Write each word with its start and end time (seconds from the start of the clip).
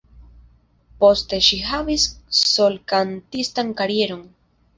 Poste 1.03 1.39
ŝi 1.47 1.59
havis 1.65 2.07
solkantistan 2.39 3.71
karieron. 3.85 4.27